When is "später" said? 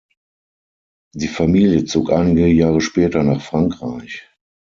2.81-3.21